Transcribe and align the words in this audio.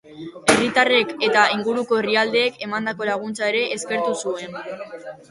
Herritarrek 0.51 1.09
eta 1.25 1.41
inguruko 1.55 1.99
herrialdeek 1.99 2.57
emandako 2.67 3.07
laguntza 3.09 3.51
ere 3.53 3.61
eskertu 3.75 4.15
zuen. 4.23 4.57